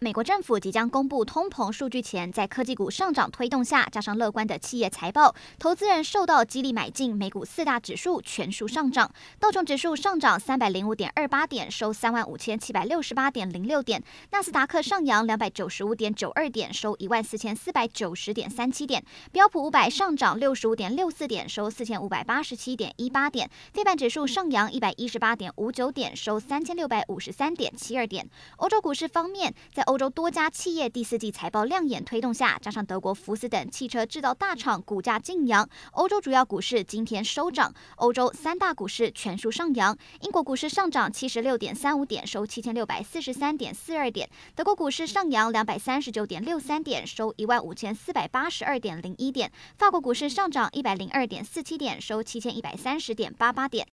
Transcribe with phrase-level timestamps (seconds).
[0.00, 9.10] 美国政府即将公布通膨数据前，在科技股上涨推动下，加上乐观的企业财报，投资人受到激励买进，美股四大指数全数上涨。
[9.40, 19.02] 道琼指数上涨三百零五点二八点，收三万五千七百六十八点零六点；纳斯达克上扬两百九十五点九二点，收一万四千四百九十点三七点；
[19.32, 28.30] 标普五百上涨六十五点六四点，收四千五百八十七点一八点；费半指数上扬一百一十八点五九点，收三千六百五十三点七二点。
[28.58, 37.72] 欧洲股市方面，在欧洲多家企业第四季财报亮眼推动下，加上德国福斯等汽车制造大厂股价劲扬，欧洲主要股市今天收涨。
[37.96, 49.48] 欧洲三大股市全数上扬，英国股市上涨七十六点三五点，收七千六百四十三点四二点；德国股市上扬两百三十九点六三点，收一万五千四百八十二点零一点；
[49.78, 53.86] 法国股市上涨一百零二点四七点，收七千一百三十点八八点；